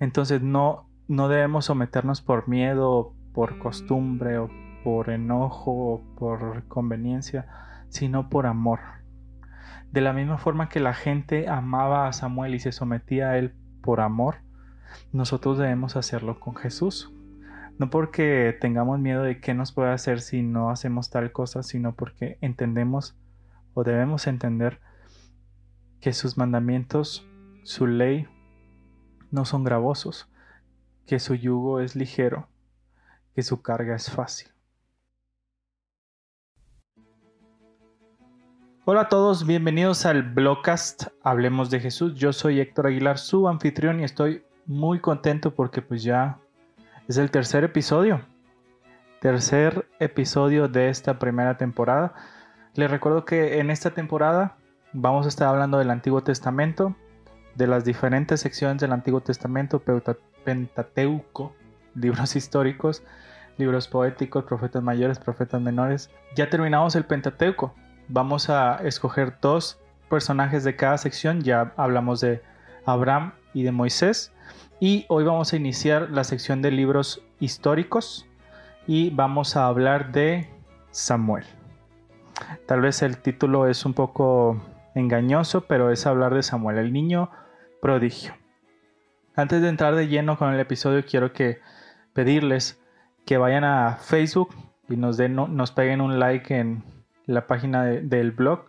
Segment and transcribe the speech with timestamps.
[0.00, 4.50] Entonces no, no debemos someternos por miedo, por costumbre o
[4.82, 7.46] por enojo o por conveniencia,
[7.88, 8.80] sino por amor.
[9.92, 13.54] De la misma forma que la gente amaba a Samuel y se sometía a él
[13.82, 14.36] por amor,
[15.12, 17.12] nosotros debemos hacerlo con Jesús.
[17.78, 21.94] No porque tengamos miedo de qué nos puede hacer si no hacemos tal cosa, sino
[21.94, 23.18] porque entendemos
[23.74, 24.80] o debemos entender
[26.00, 27.26] que sus mandamientos,
[27.64, 28.26] su ley,
[29.30, 30.28] no son gravosos,
[31.06, 32.48] que su yugo es ligero,
[33.34, 34.48] que su carga es fácil.
[38.84, 42.14] Hola a todos, bienvenidos al blogcast Hablemos de Jesús.
[42.14, 46.38] Yo soy Héctor Aguilar, su anfitrión y estoy muy contento porque pues ya
[47.06, 48.22] es el tercer episodio.
[49.20, 52.14] Tercer episodio de esta primera temporada.
[52.74, 54.56] Les recuerdo que en esta temporada
[54.92, 56.96] vamos a estar hablando del Antiguo Testamento,
[57.60, 59.80] de las diferentes secciones del Antiguo Testamento,
[60.44, 61.54] Pentateuco,
[61.94, 63.04] libros históricos,
[63.56, 66.10] libros poéticos, profetas mayores, profetas menores.
[66.34, 67.72] Ya terminamos el Pentateuco
[68.10, 71.42] vamos a escoger dos personajes de cada sección.
[71.42, 72.42] Ya hablamos de
[72.84, 74.32] Abraham y de Moisés.
[74.80, 78.26] Y hoy vamos a iniciar la sección de libros históricos
[78.86, 80.48] y vamos a hablar de
[80.90, 81.44] Samuel.
[82.66, 84.60] Tal vez el título es un poco
[84.94, 87.30] engañoso, pero es hablar de Samuel, el niño
[87.80, 88.34] prodigio.
[89.34, 91.60] Antes de entrar de lleno con el episodio, quiero que
[92.12, 92.80] pedirles
[93.24, 94.54] que vayan a Facebook
[94.88, 96.82] y nos, den, nos peguen un like en,
[97.30, 98.66] la página del blog,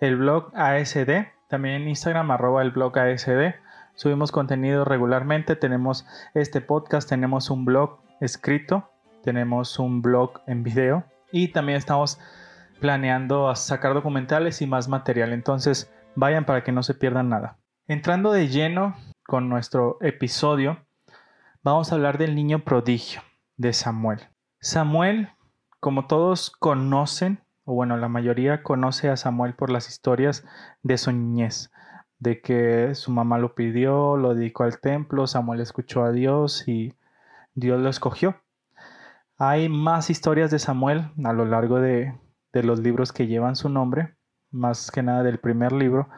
[0.00, 3.54] el blog ASD, también en Instagram arroba el blog ASD.
[3.94, 8.90] Subimos contenido regularmente, tenemos este podcast, tenemos un blog escrito,
[9.22, 12.18] tenemos un blog en video y también estamos
[12.80, 15.32] planeando sacar documentales y más material.
[15.32, 17.58] Entonces vayan para que no se pierdan nada.
[17.88, 18.94] Entrando de lleno
[19.26, 20.86] con nuestro episodio,
[21.64, 23.22] vamos a hablar del niño prodigio
[23.56, 24.20] de Samuel.
[24.60, 25.30] Samuel,
[25.80, 30.44] como todos conocen, o bueno, la mayoría conoce a Samuel por las historias
[30.84, 31.72] de su niñez,
[32.20, 36.94] de que su mamá lo pidió, lo dedicó al templo, Samuel escuchó a Dios y
[37.54, 38.36] Dios lo escogió.
[39.38, 42.16] Hay más historias de Samuel a lo largo de,
[42.52, 44.14] de los libros que llevan su nombre,
[44.52, 46.08] más que nada del primer libro,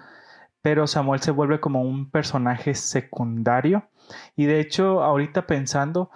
[0.64, 3.86] pero Samuel se vuelve como un personaje secundario
[4.34, 6.10] y de hecho ahorita pensando,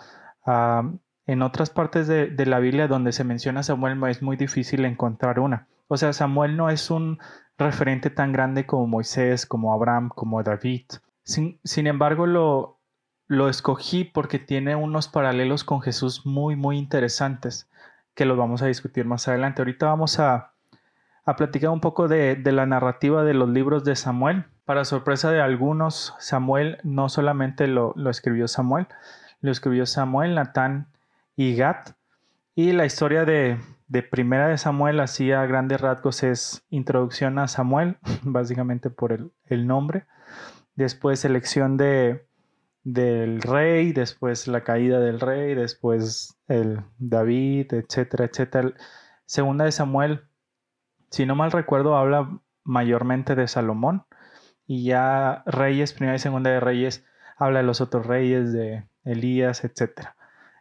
[1.26, 5.38] en otras partes de, la Biblia donde se menciona a Samuel es muy difícil encontrar
[5.38, 5.68] una.
[5.86, 7.18] O sea, Samuel no es un
[7.58, 10.86] referente tan grande como Moisés, como Abraham, como David.
[11.24, 12.78] Sin, embargo, lo,
[13.26, 17.68] lo escogí porque tiene unos paralelos con Jesús muy, muy interesantes
[18.14, 19.60] que los vamos a discutir más adelante.
[19.60, 20.54] Ahorita vamos a,
[21.28, 24.46] a platicar un poco de, la narrativa de los libros de Samuel.
[24.64, 28.86] Para sorpresa de algunos, Samuel no solamente lo, escribió Samuel,
[29.42, 30.88] lo escribió Samuel, Natán
[31.36, 31.90] y Gat.
[32.54, 33.58] Y la historia de,
[34.10, 40.06] Primera de Samuel, así a grandes rasgos, es introducción a Samuel, básicamente por el, nombre.
[40.76, 42.26] Después elección de,
[42.84, 48.72] del rey, después la caída del rey, después el David, etcétera, etcétera.
[49.26, 50.22] Segunda de Samuel,
[51.10, 54.04] si no mal recuerdo, habla mayormente de Salomón.
[54.66, 57.04] Y ya Reyes, primera y segunda de Reyes,
[57.36, 60.16] habla de los otros reyes, de Elías, etcétera.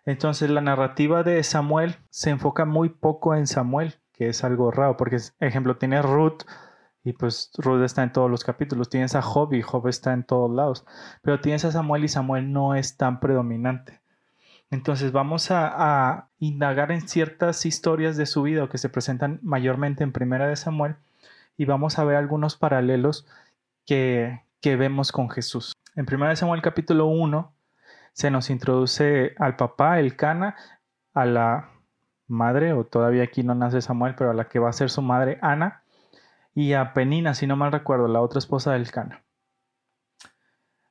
[0.06, 4.96] Entonces la narrativa de Samuel se enfoca muy poco en Samuel, que es algo raro,
[4.96, 6.44] porque, ejemplo, tienes Ruth
[7.03, 10.24] y pues Ruth está en todos los capítulos, tienes a Job y Job está en
[10.24, 10.85] todos lados,
[11.22, 14.02] pero tienes a Samuel y Samuel no es tan predominante.
[14.69, 20.11] Entonces vamos a, indagar en ciertas historias de su vida que se presentan mayormente en
[20.11, 20.95] Primera de Samuel
[21.57, 23.25] y vamos a ver algunos paralelos
[23.85, 25.73] que, que vemos con Jesús.
[25.95, 27.51] En Primera de Samuel capítulo 1
[28.13, 30.55] se nos introduce al papá, el Cana,
[31.13, 31.72] a la
[32.28, 35.01] madre, o todavía aquí no nace Samuel, pero a la que va a ser su
[35.01, 35.84] madre, Ana,
[36.53, 39.23] y a Penina, si no mal recuerdo, la otra esposa del Cana.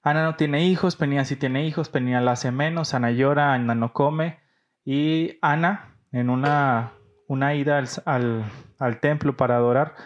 [0.07, 3.75] Ana no tiene hijos, Penina sí tiene hijos, Penina la hace menos, Ana llora, Ana
[3.75, 4.39] no come,
[4.85, 6.93] y Ana, en una,
[7.27, 8.45] una ida al,
[8.79, 9.97] al templo para adorar,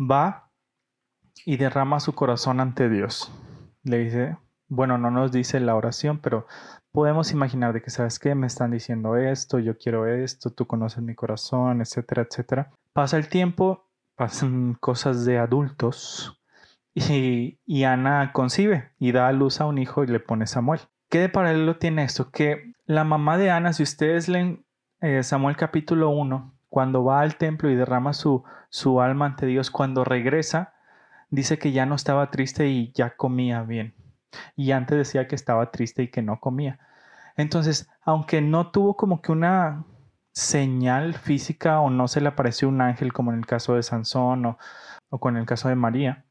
[0.00, 0.48] va
[1.44, 3.30] y derrama su corazón ante Dios.
[3.82, 4.38] Le dice,
[4.68, 6.46] bueno, no nos dice la oración, pero
[6.90, 8.34] podemos imaginar de que, ¿sabes qué?
[8.34, 12.72] Me están diciendo esto, yo quiero esto, tú conoces mi corazón, etcétera, etcétera.
[12.94, 13.86] Pasa el tiempo,
[14.16, 16.35] pasan cosas de adultos
[16.96, 20.80] y, Ana concibe y da a luz a un hijo y le pone Samuel.
[21.10, 22.30] ¿Qué de paralelo tiene esto?
[22.30, 24.64] Que la mamá de Ana, si ustedes leen
[25.02, 29.70] eh, Samuel capítulo 1, cuando va al templo y derrama su, su alma ante Dios,
[29.70, 30.72] cuando regresa,
[31.28, 33.94] dice que ya no estaba triste y ya comía bien.
[34.56, 36.78] y antes decía que estaba triste y que no comía.
[37.36, 39.84] Entonces, aunque no tuvo como que una
[40.32, 44.46] señal física o no se le apareció un ángel como en el caso de Sansón
[44.46, 44.58] o,
[45.10, 46.25] o con el caso de María,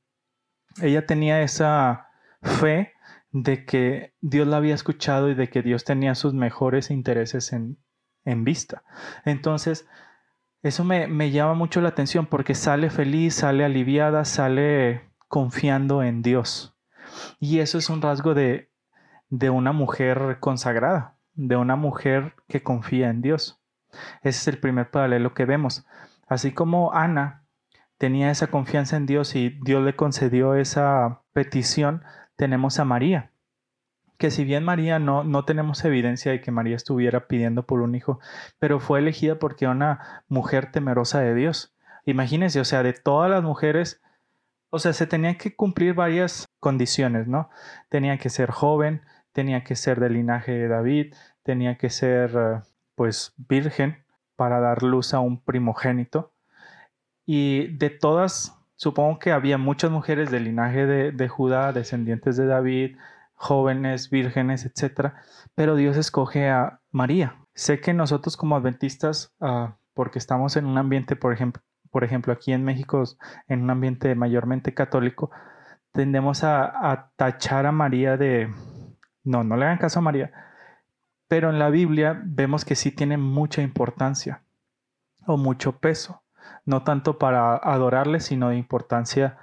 [0.81, 2.09] ella tenía esa
[2.41, 2.93] fe
[3.31, 7.77] de que Dios la había escuchado y de que Dios tenía sus mejores intereses en,
[8.23, 8.83] en vista.
[9.25, 9.87] Entonces,
[10.61, 16.21] eso me, me, llama mucho la atención porque sale feliz, sale aliviada, sale confiando en
[16.21, 16.77] Dios.
[17.39, 18.71] Y eso es un rasgo de,
[19.29, 23.61] de una mujer consagrada, de una mujer que confía en Dios.
[24.21, 25.85] Ese es el primer paralelo que vemos.
[26.27, 27.44] Así como Ana
[27.97, 32.03] tenía esa confianza en Dios y Dios le concedió esa petición,
[32.35, 33.31] tenemos a María,
[34.17, 37.95] que si bien María no, no tenemos evidencia de que María estuviera pidiendo por un
[37.95, 38.19] hijo,
[38.59, 41.75] pero fue elegida porque era una mujer temerosa de Dios.
[42.05, 44.01] Imagínense, o sea, de todas las mujeres,
[44.69, 47.49] o sea, se tenían que cumplir varias condiciones, ¿no?
[47.89, 49.01] Tenía que ser joven,
[49.33, 51.13] tenía que ser del linaje de David,
[51.43, 52.61] tenía que ser, eh,
[52.95, 54.05] pues, virgen
[54.35, 56.34] para dar luz a un primogénito.
[57.25, 62.97] Y de todas, supongo que había muchas mujeres del linaje de, Judá, descendientes de David,
[63.33, 65.13] jóvenes, vírgenes, etc.
[65.55, 67.35] Pero Dios escoge a María.
[67.53, 72.33] Sé que nosotros como adventistas, uh, porque estamos en un ambiente, por ejemplo, por ejemplo,
[72.33, 73.03] aquí en México,
[73.47, 75.31] en un ambiente mayormente católico,
[75.93, 78.49] tendemos a, a tachar a María de,
[79.23, 80.31] no, no le hagan caso a María,
[81.27, 84.43] pero en la Biblia vemos que sí tiene mucha importancia
[85.25, 86.24] o mucho peso,
[86.65, 89.37] no tanto para adorarle, sino de importancia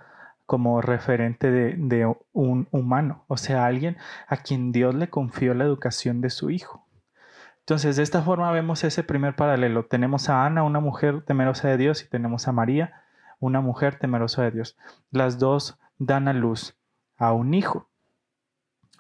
[0.47, 3.97] como referente de, un humano, o sea, alguien
[4.27, 6.87] a quien Dios le confió la educación de su hijo.
[7.61, 9.87] Entonces, de esta forma vemos ese primer paralelo.
[9.87, 13.03] Tenemos a Ana, una mujer temerosa de Dios, y tenemos a María,
[13.39, 14.77] una mujer temerosa de Dios.
[15.11, 16.77] Las dos dan a luz
[17.17, 17.89] a un hijo,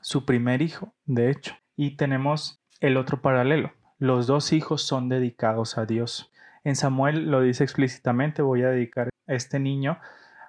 [0.00, 1.54] su primer hijo, de hecho.
[1.76, 3.72] Y tenemos el otro paralelo.
[3.98, 6.31] Los dos hijos son dedicados a Dios.
[6.64, 9.98] En Samuel lo dice explícitamente, voy a dedicar a este niño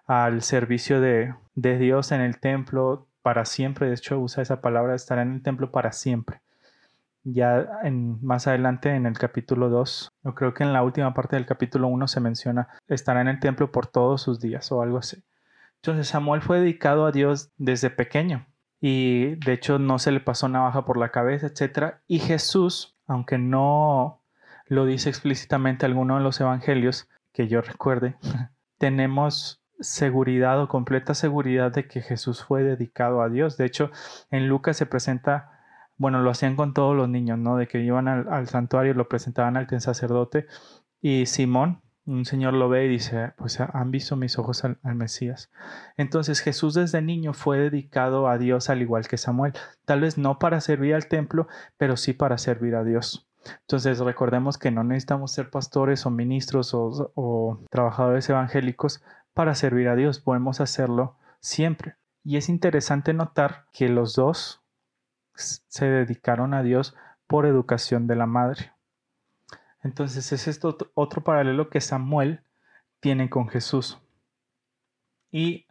[0.06, 3.88] al servicio de, de Dios en el templo para siempre.
[3.88, 6.42] De hecho, usa esa palabra, estará en el templo para siempre.
[7.24, 11.38] Ya en, más adelante en el capítulo 2, yo creo que en la última parte
[11.38, 14.98] del capítulo 1 se menciona, estará en el templo por todos sus días o algo
[14.98, 15.24] así.
[15.78, 18.46] Entonces Samuel fue dedicado a Dios desde pequeño
[18.82, 21.96] y de hecho no se le pasó navaja por la cabeza, etc.
[22.08, 24.23] Y Jesús, aunque no
[24.74, 28.16] lo dice explícitamente alguno de los evangelios, que yo recuerde,
[28.78, 33.58] tenemos seguridad o completa seguridad de que Jesús fue dedicado a Dios.
[33.58, 33.92] De hecho,
[34.32, 35.52] en Lucas se presenta,
[35.98, 37.58] bueno, lo hacían con todos los niños, ¿no?
[37.58, 40.48] De que iban al, santuario, lo presentaban al sacerdote
[41.02, 44.96] y Simón, un señor lo ve y dice, pues han visto mis ojos al, al,
[44.96, 45.52] Mesías.
[45.98, 49.54] Entonces Jesús desde niño fue dedicado a Dios al igual que Samuel,
[49.86, 51.48] tal vez no para servir al templo,
[51.78, 53.28] pero sí para servir a Dios.
[53.62, 59.04] Entonces recordemos que no necesitamos ser pastores o ministros o, trabajadores evangélicos
[59.34, 61.96] para servir a Dios, podemos hacerlo siempre.
[62.24, 64.62] Y es interesante notar que los dos
[65.36, 66.96] se dedicaron a Dios
[67.28, 68.72] por educación de la madre.
[69.82, 72.42] Entonces es esto otro paralelo que Samuel
[73.00, 74.00] tiene con Jesús.
[75.32, 75.68] Y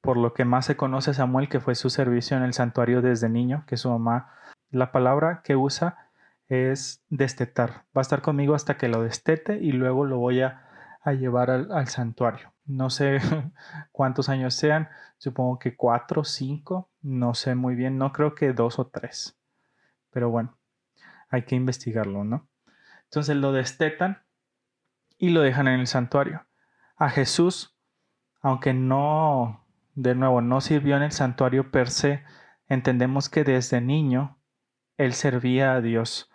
[0.00, 3.28] por lo que más se conoce Samuel, que fue su servicio en el santuario desde
[3.28, 4.32] niño, que su mamá,
[4.70, 6.03] la palabra que usa
[6.48, 7.84] es destetar.
[7.96, 10.60] Va a estar conmigo hasta que lo destete y luego lo voy a,
[11.18, 12.54] llevar al santuario.
[12.66, 13.20] No sé
[13.92, 18.78] cuántos años sean, supongo que cuatro, cinco, no sé muy bien, no creo que dos
[18.78, 19.38] o tres.
[20.10, 20.56] Pero bueno,
[21.28, 22.48] hay que investigarlo, ¿no?
[23.04, 24.22] Entonces lo destetan
[25.18, 26.46] y lo dejan en el santuario.
[26.96, 27.76] A Jesús,
[28.40, 32.24] aunque no, de nuevo, no sirvió en el santuario per se,
[32.66, 34.38] entendemos que desde niño
[34.96, 36.30] él servía a Dios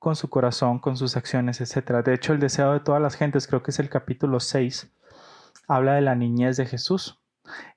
[0.00, 2.02] con su corazón, con sus acciones, etc.
[2.04, 4.90] De hecho, el deseo de todas las gentes, creo que es el capítulo 6,
[5.68, 7.20] habla de la niñez de Jesús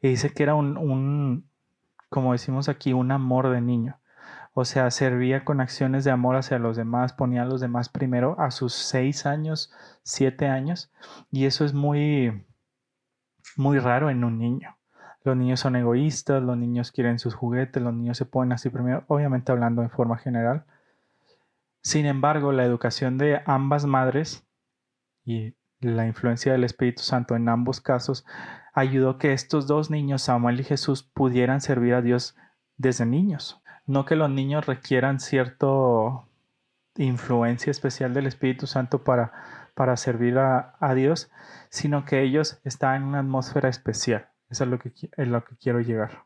[0.01, 1.50] y dice que era un, un,
[2.10, 4.00] como decimos aquí, un amor de niño.
[4.53, 8.39] O sea, servía con acciones de amor hacia los demás, ponía a los demás primero
[8.39, 10.92] a sus seis años, siete años.
[11.30, 12.46] Y eso es muy,
[13.58, 14.77] muy raro en un niño.
[15.24, 19.03] Los niños son egoístas, los niños quieren sus juguetes, los niños se ponen así primero,
[19.08, 20.65] obviamente hablando en forma general.
[21.84, 24.48] Sin embargo, la educación de ambas madres,
[25.25, 28.25] y la influencia del Espíritu Santo en ambos casos
[28.74, 32.36] ayudó que estos dos niños, Samuel y Jesús, pudieran servir a Dios
[32.78, 33.62] desde niños.
[33.86, 35.68] No que los niños requieran cierta
[36.96, 39.34] influencia especial del Espíritu Santo para,
[39.75, 41.30] para servir a, Dios,
[41.70, 44.30] sino que ellos están en una atmósfera especial.
[44.50, 46.24] Eso es lo que, es lo que quiero llegar.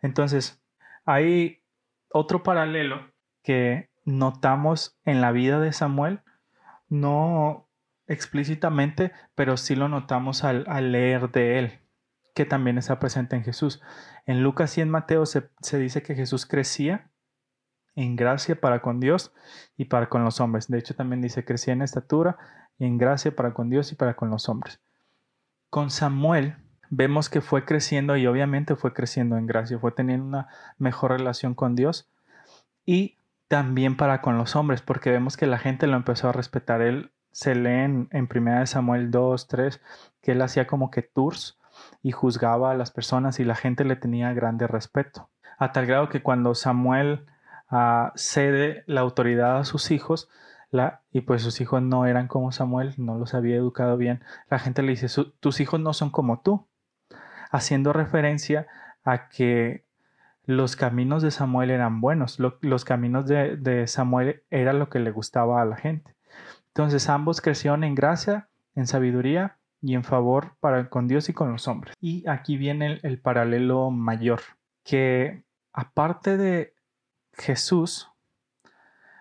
[0.00, 0.60] Entonces,
[1.04, 1.62] Hay
[2.10, 3.12] otro paralelo
[3.42, 6.20] que notamos en la vida de Samuel,
[6.88, 7.68] no
[8.06, 11.80] explícitamente, pero sí lo notamos al, leer de él,
[12.34, 13.80] que también está presente en Jesús.
[14.26, 17.10] En Lucas y en Mateo se, se dice que Jesús crecía
[17.94, 19.32] en gracia para con Dios
[19.76, 20.68] y para con los hombres.
[20.68, 22.38] De hecho, también dice crecía en estatura
[22.78, 24.80] y en gracia para con Dios y para con los hombres.
[25.70, 26.56] Con Samuel
[26.90, 31.54] vemos que fue creciendo y obviamente fue creciendo en gracia, fue teniendo una mejor relación
[31.54, 32.10] con Dios
[32.84, 33.16] y
[33.52, 36.80] también para con los hombres, porque vemos que la gente lo empezó a respetar.
[36.80, 39.78] Él se lee en, en 1 Samuel 2, 3,
[40.22, 41.58] que él hacía como que tours
[42.02, 45.28] y juzgaba a las personas y la gente le tenía grande respeto.
[45.58, 47.26] A tal grado que cuando Samuel
[47.70, 50.30] uh, cede la autoridad a sus hijos,
[50.70, 54.60] la, y pues sus hijos no eran como Samuel, no los había educado bien, la
[54.60, 55.08] gente le dice,
[55.40, 56.66] tus hijos no son como tú,
[57.50, 58.66] haciendo referencia
[59.04, 59.84] a que
[60.44, 65.62] los caminos de Samuel eran buenos, los caminos de, Samuel era lo que le gustaba
[65.62, 66.14] a la gente.
[66.68, 71.52] Entonces ambos crecieron en gracia, en sabiduría y en favor para con Dios y con
[71.52, 71.94] los hombres.
[72.00, 74.40] Y aquí viene el, paralelo mayor,
[74.84, 76.74] que aparte de
[77.34, 78.10] Jesús,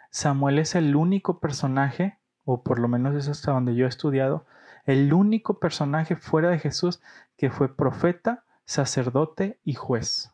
[0.10, 4.46] Samuel es el único personaje, o por lo menos es hasta donde yo he estudiado,
[4.86, 7.02] el único personaje fuera de Jesús
[7.38, 10.31] que fue profeta, sacerdote y juez.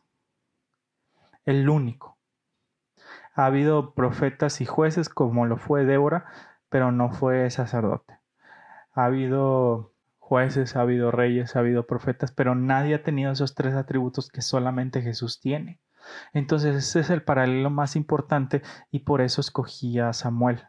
[1.48, 2.18] El único.
[3.34, 6.26] Ha habido profetas y jueces como lo fue Débora,
[6.68, 8.18] pero no fue sacerdote.
[8.92, 13.72] Ha habido jueces, ha habido reyes, ha habido profetas, pero nadie ha tenido esos tres
[13.72, 15.80] atributos que solamente Jesús tiene.
[16.34, 20.64] Entonces ese es el paralelo más importante y por eso escogí a Samuel,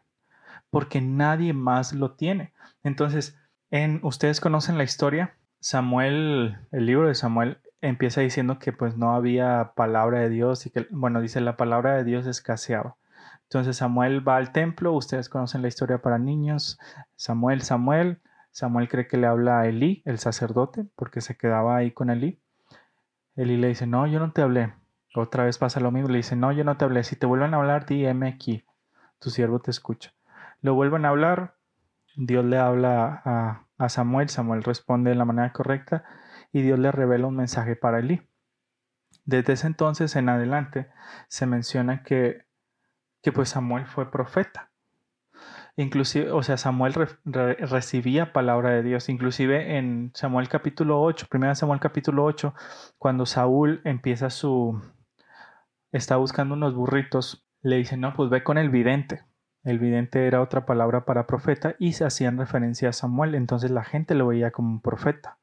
[0.69, 2.53] porque nadie más lo tiene.
[2.83, 3.37] Entonces,
[3.69, 9.13] en, ustedes conocen la historia, Samuel, el libro de Samuel empieza diciendo que pues no
[9.13, 12.95] había palabra de Dios y que, bueno, dice la palabra de Dios escaseaba.
[13.43, 16.77] Entonces Samuel va al templo, ustedes conocen la historia para niños,
[17.15, 18.21] Samuel, Samuel,
[18.51, 22.39] Samuel cree que le habla a Elí, el sacerdote, porque se quedaba ahí con Elí.
[23.35, 24.73] Elí le dice, no, yo no te hablé.
[25.15, 27.03] Otra vez pasa lo mismo, le dice, no, yo no te hablé.
[27.03, 28.65] Si te vuelven a hablar, dime aquí,
[29.19, 30.13] tu siervo te escucha.
[30.61, 31.55] Lo vuelven a hablar,
[32.15, 36.03] Dios le habla a, a Samuel, Samuel responde de la manera correcta
[36.51, 38.21] y Dios le revela un mensaje para Elí.
[39.25, 40.89] Desde ese entonces en adelante
[41.27, 42.45] se menciona que,
[43.21, 44.71] que pues Samuel fue profeta.
[45.75, 49.07] Inclusive, o sea, Samuel recibía palabra de Dios.
[49.07, 52.53] Inclusive en Samuel capítulo 8, primera Samuel capítulo 8,
[52.97, 54.81] cuando Saúl empieza su...
[55.93, 59.23] está buscando unos burritos, le dice, no, pues ve con el vidente.
[59.63, 63.83] El vidente era otra palabra para profeta y se hacían referencia a Samuel, entonces la
[63.83, 65.37] gente lo veía como un profeta.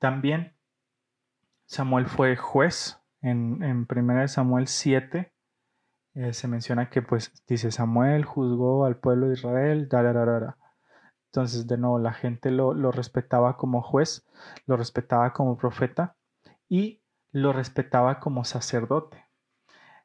[0.00, 0.56] También
[1.66, 5.32] Samuel fue juez en, en 1 Samuel 7.
[6.14, 9.88] Eh, se menciona que pues dice Samuel juzgó al pueblo de Israel,
[11.26, 14.26] entonces de nuevo la gente lo, lo respetaba como juez,
[14.66, 16.16] lo respetaba como profeta
[16.68, 19.24] y lo respetaba como sacerdote.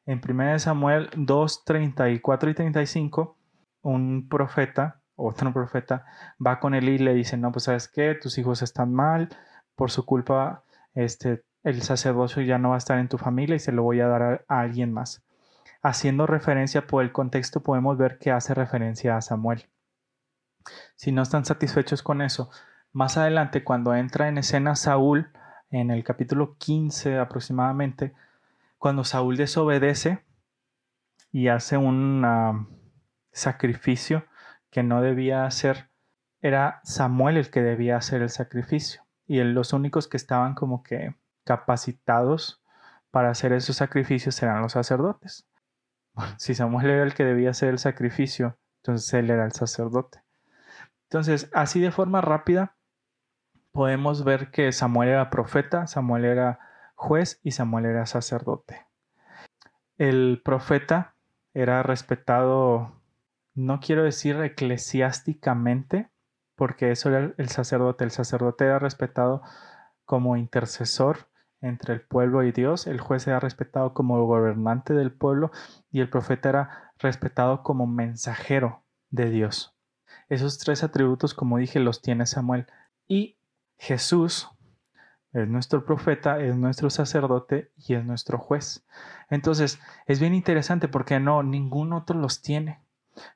[0.04, 3.36] En 1 Samuel 2, 34 y 35,
[3.82, 6.04] un profeta, otro profeta,
[6.44, 9.30] va con él y le dice, no, pues sabes qué, tus hijos están mal,
[9.76, 10.62] por su culpa,
[10.94, 14.00] este, el sacerdocio ya no va a estar en tu familia y se lo voy
[14.00, 15.22] a dar a, alguien más.
[15.82, 19.66] Haciendo referencia por el contexto, podemos ver que hace referencia a Samuel.
[20.96, 22.50] Si no están satisfechos con eso,
[22.92, 25.30] más adelante, cuando entra en escena Saúl,
[25.70, 28.14] en el capítulo 15 aproximadamente,
[28.78, 30.24] cuando Saúl desobedece
[31.30, 32.66] y hace un ah,
[33.32, 34.24] sacrificio
[34.70, 35.88] que no debía hacer,
[36.40, 39.05] era Samuel el que debía hacer el sacrificio.
[39.26, 41.14] Y los únicos que estaban como que
[41.44, 42.62] capacitados
[43.10, 45.46] para hacer esos sacrificios eran los sacerdotes.
[46.38, 50.22] si Samuel era el que debía hacer el sacrificio, entonces él era el sacerdote.
[51.04, 52.76] Entonces, así de forma rápida,
[53.72, 56.58] podemos ver que Samuel era profeta, Samuel era
[56.94, 58.86] juez y Samuel era sacerdote.
[59.98, 61.14] El profeta
[61.54, 63.00] era respetado,
[63.54, 66.10] no quiero decir eclesiásticamente,
[66.56, 68.04] porque eso era el sacerdote.
[68.04, 69.42] El sacerdote era respetado
[70.04, 71.28] como intercesor
[71.60, 75.50] entre el pueblo y Dios, el juez era respetado como gobernante del pueblo
[75.90, 79.74] y el profeta era respetado como mensajero de Dios.
[80.28, 82.66] Esos tres atributos, como dije, los tiene Samuel.
[83.06, 83.38] Y
[83.78, 84.48] Jesús
[85.32, 88.84] es nuestro profeta, es nuestro sacerdote y es nuestro juez.
[89.30, 92.80] Entonces, es bien interesante porque no, ningún otro los tiene.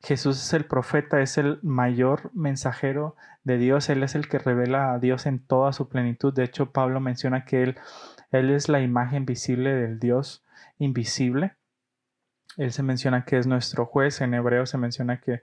[0.02, 4.92] Jesús es el profeta, es el mayor mensajero de Dios, Él es el que revela
[4.92, 6.34] a Dios en toda su plenitud.
[6.34, 7.78] De hecho, Pablo menciona que Él,
[8.30, 10.44] él es la imagen visible del Dios
[10.78, 11.56] invisible.
[12.56, 15.42] Él se menciona que es nuestro juez, en hebreo se menciona que,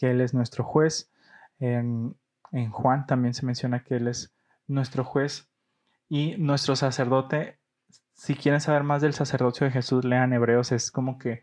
[0.00, 1.12] Él es nuestro juez,
[1.58, 2.16] en,
[2.52, 4.34] en Juan también se menciona que Él es
[4.66, 5.48] nuestro juez
[6.08, 7.58] y nuestro sacerdote.
[8.14, 11.42] Si quieren saber más del sacerdocio de Jesús, lean Hebreos, es como que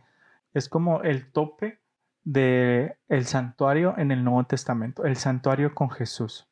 [0.53, 1.82] es como el tope
[2.23, 6.47] de el santuario en el Nuevo Testamento, el santuario con Jesús.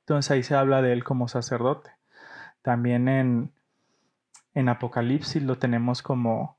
[0.00, 1.90] Entonces ahí se habla de él como sacerdote.
[2.62, 3.52] También en,
[4.54, 6.56] en Apocalipsis lo tenemos como,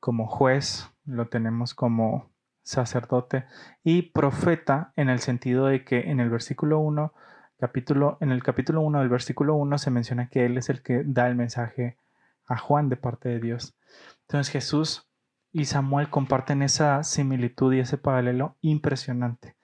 [0.00, 2.30] como juez, lo tenemos como
[2.62, 3.44] sacerdote
[3.82, 7.12] y profeta en el sentido de que en el versículo 1,
[7.60, 11.02] capítulo, en el capítulo 1 del versículo 1 se menciona que él es el que
[11.04, 11.98] da el mensaje
[12.46, 13.74] a Juan de parte de Dios.
[14.22, 15.06] Entonces Jesús
[15.54, 19.54] y Samuel comparten esa similitud y ese paralelo impresionante.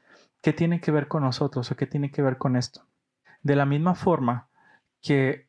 [0.40, 2.86] ¿Qué tiene que ver con nosotros o qué tiene que ver con esto?
[3.42, 4.48] De la misma forma
[5.02, 5.48] que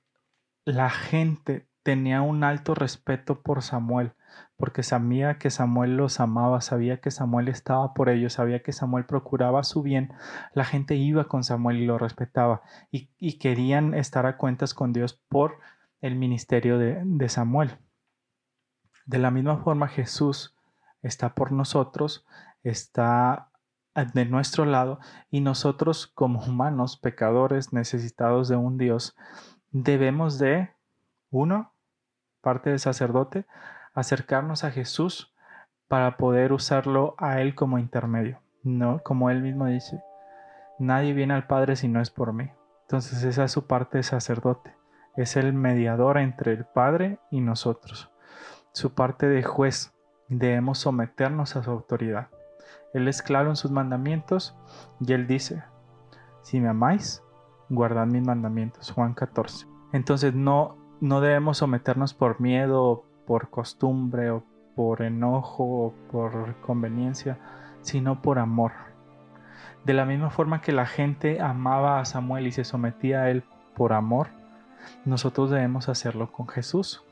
[0.65, 4.13] la gente tenía un alto respeto por Samuel,
[4.57, 9.05] porque sabía que Samuel los amaba, sabía que Samuel estaba por ellos, sabía que Samuel
[9.05, 10.11] procuraba su bien,
[10.55, 15.13] la gente iba con Samuel y lo respetaba y, querían estar a cuentas con Dios
[15.29, 15.59] por
[15.99, 17.77] el ministerio de, de Samuel.
[19.05, 20.55] De la misma forma Jesús
[21.01, 22.25] está por nosotros,
[22.63, 23.49] está
[24.13, 29.15] de nuestro lado y nosotros como humanos, pecadores, necesitados de un Dios,
[29.71, 30.69] debemos de,
[31.29, 31.73] uno,
[32.41, 33.45] parte del sacerdote,
[33.93, 35.33] acercarnos a Jesús
[35.87, 38.39] para poder usarlo a Él como intermedio.
[38.63, 40.03] No, como Él mismo dice,
[40.79, 42.49] nadie viene al Padre si no es por mí.
[42.83, 44.75] Entonces esa es su parte de sacerdote.
[45.15, 48.10] Es el mediador entre el Padre y nosotros.
[48.73, 49.93] Su parte de juez.
[50.27, 52.29] Debemos someternos a su autoridad.
[52.93, 54.55] Él es claro en sus mandamientos
[54.99, 55.63] y Él dice,
[56.41, 57.23] si me amáis,
[57.69, 58.91] guardad mis mandamientos.
[58.91, 59.67] Juan 14.
[59.93, 64.43] Entonces no, no debemos someternos por miedo, por costumbre o
[64.75, 67.37] por enojo o por conveniencia,
[67.81, 68.71] sino por amor.
[69.85, 73.43] De la misma forma que la gente amaba a Samuel y se sometía a él
[73.75, 74.27] por amor,
[75.05, 77.03] nosotros debemos hacerlo con Jesús.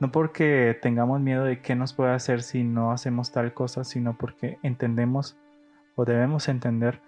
[0.00, 4.16] No porque tengamos miedo de qué nos puede hacer si no hacemos tal cosa, sino
[4.16, 5.36] porque entendemos
[5.94, 7.00] o debemos entender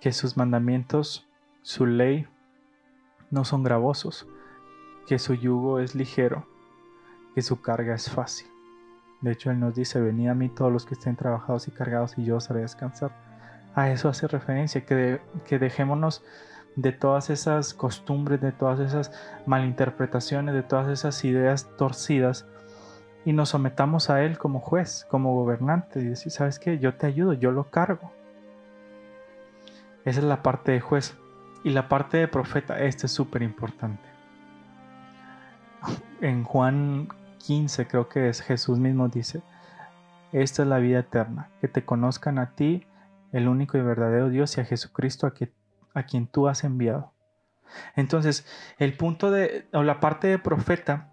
[0.00, 1.28] que sus mandamientos,
[1.62, 2.26] su ley,
[3.30, 4.26] no son gravosos,
[5.06, 6.46] que su yugo es ligero,
[7.34, 8.48] que su carga es fácil.
[9.20, 12.16] De hecho, Él nos dice, venid a mí todos los que estén trabajados y cargados
[12.18, 13.12] y yo os haré descansar.
[13.74, 16.24] A eso hace referencia, que, que dejémonos
[16.78, 19.10] de todas esas costumbres, de todas esas
[19.46, 22.46] malinterpretaciones, de todas esas ideas torcidas
[23.24, 26.78] y nos sometamos a Él como juez, como gobernante y decir, ¿sabes qué?
[26.78, 28.12] Yo te ayudo, yo lo cargo.
[30.04, 31.16] Esa es la parte de juez.
[31.64, 34.08] Y la parte de profeta, este es súper importante.
[36.20, 39.42] En Juan 15 creo que es Jesús mismo dice,
[40.30, 42.86] esta es la vida eterna, que te conozcan a ti,
[43.32, 45.50] el único y verdadero Dios, y a Jesucristo a que
[45.94, 47.12] a quien tú has enviado.
[47.96, 48.46] Entonces,
[48.78, 51.10] el punto de, o la parte de profeta,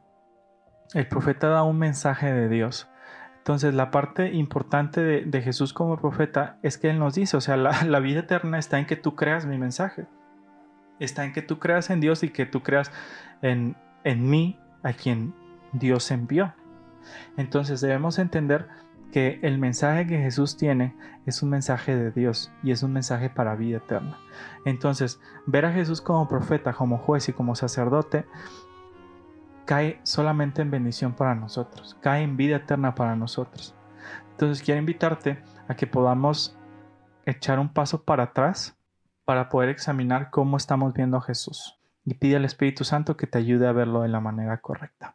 [0.94, 2.88] el profeta da un mensaje de Dios.
[3.38, 7.58] Entonces, la parte importante de, Jesús como profeta es que Él nos dice, o sea,
[7.58, 10.08] la, vida eterna está en que tú creas mi mensaje.
[11.00, 12.92] Está en que tú creas en Dios y que tú creas
[13.42, 15.36] en, en mí, a quien
[15.74, 16.54] Dios envió.
[17.38, 18.68] Entonces, debemos entender
[19.16, 20.94] que el mensaje que Jesús tiene
[21.26, 24.20] es un mensaje de Dios y es un mensaje para vida eterna.
[24.66, 28.26] Entonces, ver a Jesús como profeta, como juez y como sacerdote
[29.64, 33.74] cae solamente en bendición para nosotros, cae en vida eterna para nosotros.
[34.32, 36.60] Entonces, quiero invitarte a que podamos
[37.26, 38.78] echar un paso para atrás
[39.24, 43.38] para poder examinar cómo estamos viendo a Jesús y pide al Espíritu Santo que te
[43.38, 45.15] ayude a verlo de la manera correcta.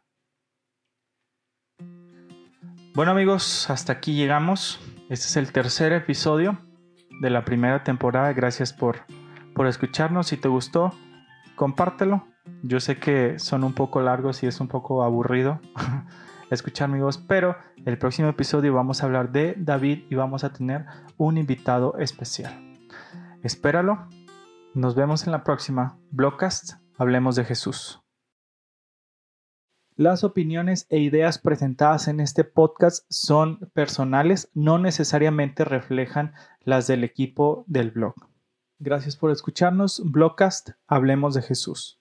[2.93, 4.81] Bueno amigos, hasta aquí llegamos.
[5.07, 6.59] Este es el tercer episodio
[7.21, 8.33] de la primera temporada.
[8.33, 9.05] Gracias por,
[9.55, 10.27] por escucharnos.
[10.27, 10.91] Si te gustó,
[11.55, 12.27] compártelo.
[12.63, 15.61] Yo sé que son un poco largos y es un poco aburrido
[16.51, 20.51] escuchar mi voz, pero el próximo episodio vamos a hablar de David y vamos a
[20.51, 22.77] tener un invitado especial.
[23.41, 24.09] Espéralo.
[24.73, 25.97] Nos vemos en la próxima.
[26.11, 26.73] Blogcast.
[26.97, 28.00] Hablemos de Jesús.
[29.97, 37.03] Las opiniones e ideas presentadas en este podcast son personales, no necesariamente reflejan las del
[37.03, 38.15] equipo del blog.
[38.79, 40.01] Gracias por escucharnos.
[40.05, 41.99] Blogcast, hablemos de Jesús.